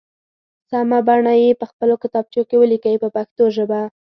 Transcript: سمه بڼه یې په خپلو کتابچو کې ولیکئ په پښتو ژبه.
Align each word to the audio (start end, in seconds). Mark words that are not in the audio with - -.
سمه 0.69 0.99
بڼه 1.07 1.33
یې 1.41 1.51
په 1.59 1.65
خپلو 1.71 1.95
کتابچو 2.03 2.41
کې 2.49 2.55
ولیکئ 2.61 2.95
په 3.03 3.09
پښتو 3.15 3.43
ژبه. 3.55 3.81